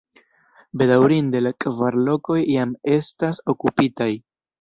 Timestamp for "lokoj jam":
2.07-2.73